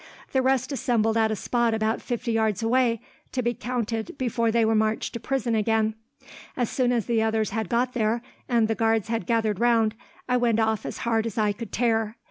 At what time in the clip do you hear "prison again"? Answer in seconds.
5.19-5.93